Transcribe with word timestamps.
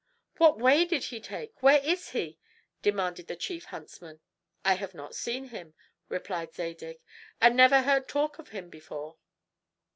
"What 0.37 0.57
way 0.57 0.83
did 0.85 1.03
he 1.03 1.19
take? 1.19 1.61
where 1.61 1.79
is 1.85 2.09
he?" 2.09 2.39
demanded 2.81 3.27
the 3.27 3.35
chief 3.35 3.65
huntsman. 3.65 4.19
"I 4.65 4.73
have 4.73 4.95
not 4.95 5.13
seen 5.13 5.49
him," 5.49 5.75
replied 6.09 6.55
Zadig, 6.55 6.99
"and 7.39 7.55
never 7.55 7.83
heard 7.83 8.07
talk 8.07 8.39
of 8.39 8.49
him 8.49 8.71
before." 8.71 9.19